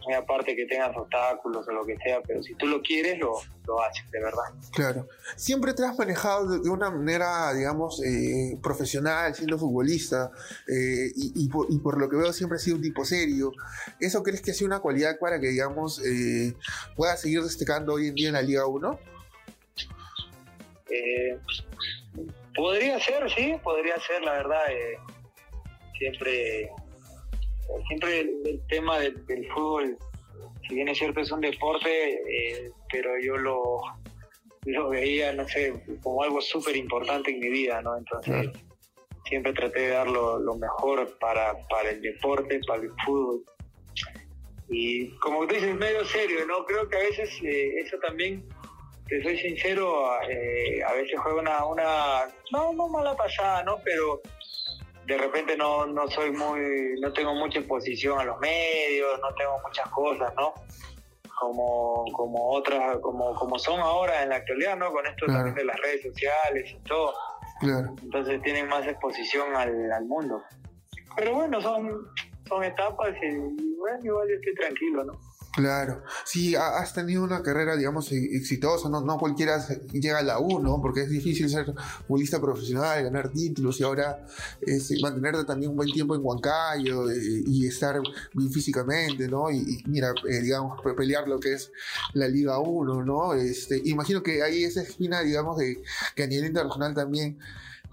Muy 0.07 0.15
aparte 0.15 0.55
que 0.55 0.65
tengas 0.65 0.95
obstáculos 0.95 1.67
o 1.67 1.71
lo 1.73 1.85
que 1.85 1.97
sea, 1.97 2.21
pero 2.21 2.41
si 2.41 2.55
tú 2.55 2.65
lo 2.65 2.81
quieres, 2.81 3.19
lo, 3.19 3.33
lo 3.65 3.81
haces, 3.81 4.09
de 4.09 4.21
verdad. 4.21 4.53
Claro. 4.71 5.09
Siempre 5.35 5.73
te 5.73 5.83
has 5.83 5.99
manejado 5.99 6.59
de, 6.59 6.69
una 6.69 6.89
manera, 6.89 7.53
digamos, 7.53 8.01
eh, 8.05 8.57
profesional, 8.63 9.35
siendo 9.35 9.57
futbolista, 9.57 10.31
eh, 10.65 11.11
y, 11.13 11.49
por, 11.49 11.99
lo 11.99 12.07
que 12.07 12.15
veo 12.15 12.31
siempre 12.31 12.55
has 12.55 12.63
sido 12.63 12.77
un 12.77 12.83
tipo 12.83 13.03
serio. 13.03 13.51
¿Eso 13.99 14.23
crees 14.23 14.41
que 14.41 14.51
ha 14.51 14.53
sido 14.53 14.67
una 14.67 14.79
cualidad 14.79 15.19
para 15.19 15.41
que, 15.41 15.47
digamos, 15.47 16.01
eh, 16.05 16.53
pueda 16.95 17.17
seguir 17.17 17.41
destacando 17.41 17.95
hoy 17.95 18.07
en 18.07 18.15
día 18.15 18.27
en 18.29 18.35
la 18.35 18.41
Liga 18.41 18.65
1? 18.65 18.99
Eh, 20.89 21.37
podría 22.55 22.97
ser, 23.01 23.29
sí, 23.29 23.57
podría 23.61 23.99
ser, 23.99 24.21
la 24.21 24.31
verdad. 24.31 24.61
Siempre 25.99 26.71
siempre 27.87 28.19
el, 28.21 28.61
tema 28.67 28.99
del, 28.99 29.47
fútbol, 29.53 29.97
si 30.67 30.75
bien 30.75 30.89
es 30.89 30.97
cierto 30.97 31.21
es 31.21 31.31
un 31.31 31.41
deporte, 31.41 32.13
eh, 32.13 32.71
pero 32.91 33.11
yo 33.19 33.37
lo, 33.37 33.81
lo 34.65 34.89
veía, 34.89 35.33
no 35.33 35.47
sé, 35.47 35.73
como 36.03 36.23
algo 36.23 36.41
súper 36.41 36.75
importante 36.75 37.31
en 37.31 37.39
mi 37.39 37.49
vida, 37.49 37.81
¿no? 37.81 37.97
Entonces, 37.97 38.51
siempre 39.25 39.53
traté 39.53 39.81
de 39.81 39.89
dar 39.89 40.07
lo, 40.07 40.55
mejor 40.55 41.17
para, 41.19 41.55
para 41.67 41.91
el 41.91 42.01
deporte, 42.01 42.59
para 42.67 42.81
el 42.81 42.91
fútbol. 43.05 43.43
Y 44.69 45.09
como 45.19 45.47
tú 45.47 45.55
dices, 45.55 45.75
medio 45.75 46.03
serio, 46.05 46.45
¿no? 46.45 46.65
Creo 46.65 46.89
que 46.89 46.97
a 46.97 47.01
veces 47.01 47.29
eso 47.41 47.97
también 47.99 48.47
te 49.07 49.23
soy 49.23 49.37
sincero, 49.37 50.21
eh, 50.29 50.83
a 50.83 50.93
veces 50.93 51.17
juego 51.19 51.39
una, 51.39 51.65
una, 51.65 52.25
no, 52.51 52.73
no 52.73 52.89
mala 52.89 53.15
pasada, 53.15 53.63
¿no? 53.63 53.77
Pero 53.83 54.21
de 55.07 55.17
repente 55.17 55.55
no, 55.55 55.85
no 55.85 56.07
soy 56.09 56.31
muy, 56.31 56.99
no 56.99 57.11
tengo 57.13 57.33
mucha 57.33 57.59
exposición 57.59 58.19
a 58.19 58.25
los 58.25 58.37
medios, 58.39 59.17
no 59.21 59.33
tengo 59.35 59.57
muchas 59.65 59.89
cosas, 59.89 60.33
¿no? 60.35 60.53
Como, 61.39 62.05
como 62.11 62.51
otras, 62.51 62.97
como, 62.97 63.33
como 63.35 63.57
son 63.57 63.79
ahora 63.79 64.23
en 64.23 64.29
la 64.29 64.35
actualidad, 64.37 64.75
¿no? 64.75 64.91
Con 64.91 65.05
esto 65.05 65.25
también 65.27 65.55
de 65.55 65.63
las 65.63 65.79
redes 65.79 66.03
sociales 66.03 66.71
y 66.71 66.79
todo. 66.83 67.13
Entonces 67.61 68.41
tienen 68.41 68.67
más 68.67 68.85
exposición 68.85 69.55
al, 69.55 69.91
al 69.93 70.05
mundo. 70.05 70.43
Pero 71.15 71.35
bueno, 71.35 71.61
son, 71.61 72.05
son 72.49 72.63
etapas 72.65 73.15
y 73.21 73.75
bueno, 73.77 73.99
igual 74.03 74.27
yo 74.27 74.35
estoy 74.35 74.55
tranquilo, 74.55 75.05
¿no? 75.05 75.13
Claro, 75.57 76.03
sí, 76.23 76.53
has 76.53 76.93
tenido 76.93 77.23
una 77.23 77.41
carrera, 77.41 77.75
digamos, 77.75 78.11
e-, 78.11 78.35
exitosa, 78.35 78.89
no, 78.89 79.01
no 79.01 79.17
cualquiera 79.17 79.57
llega 79.91 80.19
a 80.19 80.21
la 80.21 80.37
1, 80.37 80.79
porque 80.83 81.01
es 81.01 81.09
difícil 81.09 81.49
ser 81.49 81.73
futbolista 82.05 82.39
profesional, 82.39 83.03
ganar 83.03 83.31
títulos 83.31 83.79
y 83.79 83.83
ahora 83.83 84.23
este, 84.61 85.01
mantenerte 85.01 85.45
también 85.45 85.71
un 85.71 85.77
buen 85.77 85.91
tiempo 85.91 86.13
en 86.13 86.21
Huancayo 86.23 87.09
eh, 87.09 87.43
y 87.47 87.65
estar 87.65 87.99
bien 88.35 88.51
físicamente, 88.51 89.27
¿no? 89.27 89.49
Y, 89.49 89.81
mira, 89.87 90.13
eh, 90.29 90.41
digamos, 90.41 90.79
pelear 90.95 91.27
lo 91.27 91.39
que 91.39 91.53
es 91.53 91.71
la 92.13 92.27
Liga 92.27 92.59
1, 92.59 93.03
¿no? 93.03 93.33
Este, 93.33 93.81
imagino 93.83 94.21
que 94.21 94.43
hay 94.43 94.63
esa 94.63 94.83
espina, 94.83 95.21
digamos, 95.21 95.57
de 95.57 95.81
que 96.15 96.21
a 96.21 96.27
nivel 96.27 96.45
internacional 96.45 96.93
también 96.93 97.39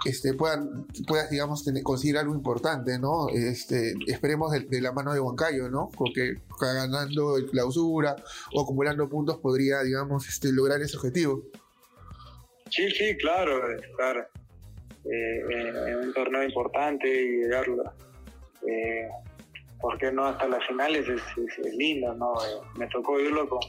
este, 0.05 0.35
puedan, 0.35 0.87
puedas, 1.07 1.31
digamos, 1.31 1.65
tener, 1.65 1.83
conseguir 1.83 2.19
algo 2.19 2.35
importante, 2.35 2.99
¿no? 2.99 3.29
Este, 3.29 3.95
esperemos 4.07 4.53
de, 4.53 4.81
la 4.81 4.93
mano 4.93 5.15
de 5.15 5.21
Huancayo, 5.21 5.71
¿no? 5.71 5.89
Porque 5.97 6.35
ganando 6.61 7.37
el 7.37 7.47
clausura 7.47 8.17
o 8.53 8.63
acumulando 8.63 9.09
puntos 9.09 9.39
podría, 9.39 9.83
digamos, 9.83 10.29
este, 10.29 10.53
lograr 10.53 10.81
ese 10.83 10.97
objetivo. 10.97 11.43
Sí, 12.71 12.91
sí, 12.91 13.17
claro, 13.17 13.71
estar 13.71 14.29
eh, 15.05 15.41
en, 15.51 15.97
un 15.97 16.13
torneo 16.13 16.43
importante 16.43 17.09
y 17.09 17.43
llegarlo, 17.43 17.85
eh, 18.67 19.09
¿por 19.81 19.97
qué 19.99 20.11
no 20.13 20.27
hasta 20.27 20.49
las 20.49 20.67
finales? 20.67 21.07
Es, 21.09 21.23
lindo, 21.77 22.15
¿no? 22.15 22.35
Eh, 22.35 22.61
me 22.79 22.87
tocó 22.89 23.17
vivirlo 23.17 23.49
con, 23.49 23.61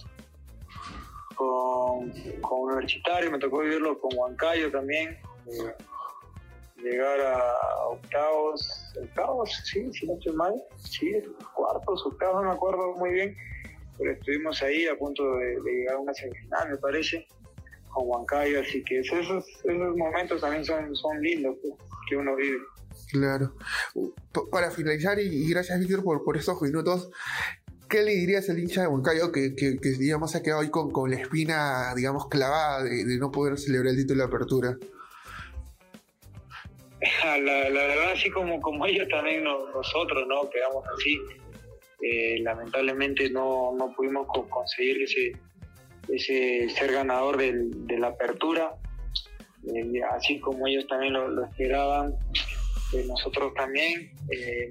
con, 1.35 2.11
con 2.41 2.59
Universitario, 2.61 3.31
me 3.31 3.39
tocó 3.39 3.59
vivirlo 3.59 3.99
con 3.99 4.11
Huancayo 4.17 4.71
también. 4.71 5.17
Eh, 5.47 5.73
llegar 6.77 7.19
a 7.21 7.87
octavos, 7.89 8.93
octavos, 9.01 9.49
sí, 9.63 9.89
si 9.93 10.07
no 10.07 10.13
estoy 10.13 10.33
mal, 10.33 10.53
sí, 10.77 11.11
cuartos, 11.53 12.05
octavos, 12.05 12.43
no 12.43 12.49
me 12.49 12.55
acuerdo 12.55 12.93
muy 12.95 13.11
bien, 13.11 13.35
pero 13.97 14.11
estuvimos 14.11 14.61
ahí 14.61 14.87
a 14.87 14.97
punto 14.97 15.23
de, 15.37 15.57
llegar 15.63 15.95
a 15.95 15.99
una 15.99 16.13
semifinal, 16.13 16.69
me 16.69 16.77
parece, 16.77 17.27
con 17.89 18.07
Huancayo, 18.07 18.61
así 18.61 18.83
que 18.83 18.99
esos, 18.99 19.25
esos 19.63 19.95
momentos 19.95 20.41
también 20.41 20.65
son, 20.65 20.95
son 20.95 21.21
lindos 21.21 21.55
pues, 21.61 21.73
que 22.09 22.17
uno 22.17 22.35
vive. 22.35 22.57
Claro. 23.11 23.53
Para 24.51 24.71
finalizar, 24.71 25.19
y, 25.19 25.49
gracias 25.49 25.79
Víctor 25.79 26.03
por, 26.03 26.23
por 26.23 26.37
estos 26.37 26.61
minutos, 26.61 27.09
¿qué 27.89 28.03
le 28.03 28.11
dirías 28.11 28.49
al 28.49 28.59
hincha 28.59 28.81
de 28.81 28.87
Huancayo 28.87 29.31
que, 29.31 29.55
que, 29.55 29.77
digamos, 29.97 30.31
se 30.31 30.39
ha 30.39 30.43
quedado 30.43 30.61
hoy 30.61 30.69
con, 30.69 30.91
con 30.91 31.09
la 31.09 31.17
espina, 31.17 31.93
digamos, 31.95 32.27
clavada 32.27 32.83
de, 32.83 33.17
no 33.17 33.31
poder 33.31 33.57
celebrar 33.57 33.91
el 33.91 33.97
título 33.97 34.23
de 34.23 34.27
apertura? 34.27 34.77
la, 37.23 37.69
verdad, 37.69 38.11
así 38.13 38.29
como, 38.29 38.61
como 38.61 38.85
ellos 38.85 39.07
también 39.09 39.43
nosotros, 39.43 40.25
¿no? 40.27 40.49
Quedamos 40.49 40.85
así. 40.87 41.19
Eh, 42.01 42.39
lamentablemente 42.41 43.29
no, 43.29 43.73
no 43.77 43.93
pudimos 43.95 44.27
conseguir 44.27 45.01
ese, 45.01 45.31
ese 46.09 46.69
ser 46.69 46.93
ganador 46.93 47.37
de 47.37 47.97
la 47.97 48.07
apertura. 48.07 48.75
Eh, 49.73 50.01
así 50.11 50.39
como 50.39 50.67
ellos 50.67 50.85
también 50.87 51.13
lo, 51.13 51.43
esperaban, 51.43 52.13
eh, 52.93 53.03
nosotros 53.07 53.53
también 53.55 54.11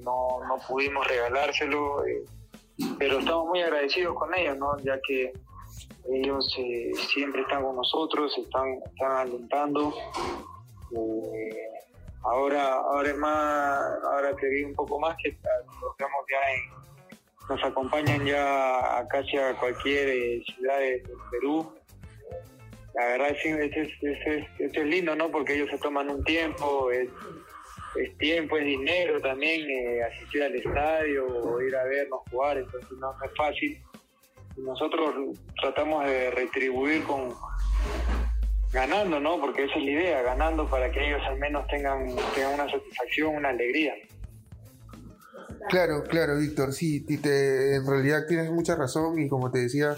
no, 0.05 0.41
no, 0.47 0.57
pudimos 0.69 1.07
regalárselo, 1.09 2.05
pero 2.99 3.19
estamos 3.19 3.49
muy 3.49 3.61
agradecidos 3.61 4.15
con 4.15 4.33
ellos, 4.35 4.57
¿no? 4.57 4.79
ya 4.85 5.01
que 5.07 5.33
ellos 6.13 6.57
siempre 7.13 7.43
están 7.43 7.65
con 7.65 7.75
nosotros, 7.75 8.37
están, 8.39 8.79
están 8.87 9.13
alentando. 9.13 9.93
Ahora, 12.25 12.75
ahora 12.75 13.09
es 13.11 13.19
más, 13.19 13.81
ahora 14.05 14.35
que 14.37 14.49
vi 14.49 14.65
un 14.65 14.75
poco 14.75 14.99
más 14.99 15.17
que 15.23 15.37
nos 17.49 17.63
acompañan 17.63 18.25
ya 18.25 18.99
a 18.99 19.07
casi 19.09 19.37
a 19.37 19.55
cualquier 19.59 20.09
eh, 20.09 20.43
ciudad 20.55 20.79
de, 20.79 21.03
Perú. 21.31 21.73
La 22.95 23.07
verdad 23.07 23.31
es, 23.31 23.45
es, 23.45 23.89
es, 24.03 24.47
es, 24.59 24.87
lindo, 24.87 25.17
¿no? 25.17 25.31
Porque 25.31 25.55
ellos 25.55 25.69
se 25.69 25.79
toman 25.79 26.09
un 26.09 26.23
tiempo, 26.25 26.91
es, 26.91 27.09
tiempo, 28.19 28.57
es 28.57 28.65
dinero 28.65 29.21
también, 29.21 29.69
eh, 29.69 30.03
asistir 30.05 30.43
al 30.45 30.55
estadio 30.55 31.27
o 31.27 31.61
ir 31.61 31.75
a 31.77 31.85
vernos 31.85 32.21
jugar, 32.31 32.59
entonces 32.59 32.93
no, 32.99 33.11
es 33.23 33.31
fácil. 33.37 33.83
nosotros 34.57 35.37
tratamos 35.61 36.07
de 36.07 36.31
retribuir 36.31 37.03
con 37.05 37.35
ganando, 38.75 39.21
¿no? 39.21 39.41
Porque 39.41 39.65
esa 39.65 39.79
es 39.79 39.85
la 39.85 39.91
idea, 39.91 40.23
ganando 40.23 40.69
para 40.69 40.91
que 40.91 41.07
ellos 41.07 41.23
al 41.27 41.39
menos 41.39 41.67
tengan, 41.69 42.07
tengan 42.35 42.55
una 42.55 42.69
satisfacción, 42.69 43.37
una 43.37 43.51
alegría. 43.51 43.95
Claro, 45.69 46.03
claro, 46.05 46.37
Víctor, 46.37 46.75
sí, 46.75 47.01
te, 47.01 47.77
en 47.77 47.87
realidad 47.87 48.27
tienes 48.29 48.51
mucha 48.51 48.77
razón 48.77 49.19
y 49.19 49.29
como 49.29 49.51
te 49.51 49.61
decía, 49.61 49.97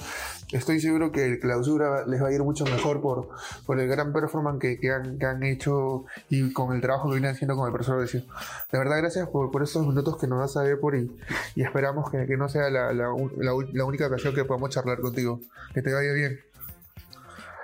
estoy 0.53 0.79
seguro 0.79 1.11
que 1.11 1.25
el 1.25 1.41
clausura 1.41 2.07
les 2.07 2.23
va 2.23 2.29
a 2.29 2.33
ir 2.33 2.41
mucho 2.43 2.65
mejor 2.65 3.01
por, 3.01 3.31
por 3.65 3.81
el 3.81 3.89
gran 3.89 4.13
performance 4.13 4.61
que, 4.61 4.91
han, 4.91 5.43
hecho 5.43 6.05
y 6.29 6.53
con 6.53 6.73
el 6.73 6.81
trabajo 6.81 7.09
que 7.09 7.15
vienen 7.15 7.33
haciendo 7.33 7.57
con 7.57 7.67
el 7.67 7.73
profesor 7.73 7.99
De 7.99 8.19
De 8.19 8.79
verdad, 8.79 8.99
gracias 8.99 9.29
por, 9.29 9.51
por 9.51 9.65
estos 9.65 9.85
minutos 9.87 10.19
que 10.19 10.29
nos 10.29 10.39
das 10.39 10.57
a 10.57 10.63
ver 10.63 10.79
por 10.79 10.95
y, 10.95 11.11
y 11.57 11.63
esperamos 11.63 12.11
que, 12.11 12.37
no 12.37 12.49
sea 12.49 12.71
la, 12.71 12.93
la, 12.93 13.13
única 13.85 14.07
ocasión 14.07 14.35
que 14.35 14.45
podamos 14.45 14.71
charlar 14.71 15.01
contigo. 15.01 15.41
Que 15.75 15.83
te 15.83 15.93
vaya 15.93 16.13
bien. 16.13 16.39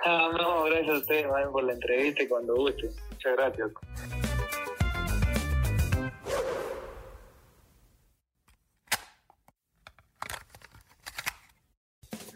Ah, 0.05 0.29
no, 0.37 0.65
gracias 0.65 0.89
a 0.89 0.97
ustedes 0.97 1.27
por 1.51 1.63
la 1.63 1.73
entrevista 1.73 2.23
y 2.23 2.27
cuando 2.27 2.55
guste. 2.55 2.89
Muchas 3.09 3.37
gracias. 3.37 3.71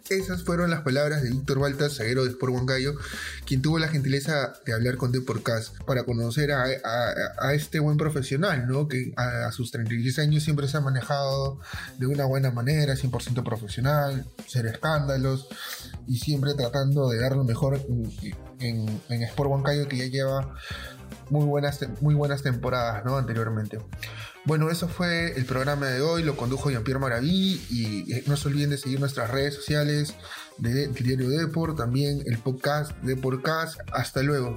Esas 0.10 0.46
fueron 0.46 0.70
las 0.70 0.84
palabras 0.84 1.22
de 1.22 1.30
Víctor 1.32 1.60
Baltas, 1.60 1.98
zaguero 1.98 2.24
de 2.24 2.30
Sport 2.30 2.54
Huancayo, 2.54 2.94
quien 3.46 3.62
tuvo 3.62 3.78
la 3.78 3.90
gentileza 3.90 4.54
de 4.66 4.72
hablar 4.72 4.96
con 4.96 5.12
Deporcast 5.12 5.84
para 5.84 6.04
conocer 6.04 6.54
a, 6.54 7.54
este 7.54 7.80
buen 7.80 7.98
profesional, 7.98 8.66
¿no? 8.70 8.88
que 8.88 9.12
a, 9.18 9.52
sus 9.52 9.72
36 9.72 10.20
años 10.20 10.44
siempre 10.44 10.70
se 10.70 10.78
ha 10.78 10.82
manejado 10.82 11.60
de 11.98 12.08
una 12.08 12.24
buena 12.24 12.52
manera, 12.52 12.94
100% 12.94 13.44
profesional, 13.44 14.26
ser 14.48 14.68
escándalos 14.68 15.50
y 16.08 16.18
siempre 16.18 16.54
tratando 16.54 17.10
de 17.10 17.20
dar 17.20 17.36
lo 17.36 17.44
mejor 17.44 17.80
en, 18.60 19.02
en, 19.10 19.24
Sport 19.24 19.50
Huancayo 19.50 19.88
que 19.88 19.98
ya 19.98 20.06
lleva 20.06 20.56
muy 21.30 21.46
buenas, 21.46 21.80
muy 22.02 22.16
buenas 22.16 22.42
temporadas 22.42 23.04
¿no? 23.06 23.18
anteriormente. 23.18 23.80
Bueno, 24.46 24.70
eso 24.70 24.88
fue 24.88 25.38
el 25.38 25.46
programa 25.46 25.88
de 25.88 26.02
hoy, 26.02 26.24
lo 26.24 26.38
condujo 26.38 26.72
Jean-Pierre 26.72 27.02
Maraví 27.02 27.62
y 27.70 28.14
eh, 28.14 28.24
no 28.28 28.38
se 28.38 28.48
olviden 28.48 28.70
de 28.70 28.78
seguir 28.78 29.00
nuestras 29.00 29.30
redes 29.30 29.56
sociales 29.56 30.16
de 30.58 30.88
Diario 30.88 31.30
Deport, 31.30 31.78
también 31.78 32.24
el 32.26 32.38
podcast 32.38 32.94
de 33.02 33.18
Podcast. 33.18 33.78
Hasta 33.92 34.24
luego. 34.24 34.56